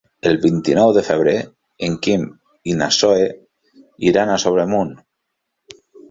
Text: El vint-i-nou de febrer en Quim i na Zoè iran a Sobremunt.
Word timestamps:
El 0.27 0.37
vint-i-nou 0.43 0.91
de 0.97 1.01
febrer 1.09 1.33
en 1.87 1.97
Quim 2.07 2.23
i 2.73 2.77
na 2.79 2.87
Zoè 2.95 3.27
iran 4.13 4.31
a 4.31 4.39
Sobremunt. 4.45 4.91